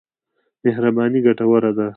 [0.63, 1.87] مهرباني ګټوره ده.